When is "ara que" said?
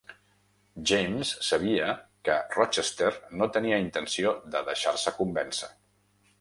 1.91-2.39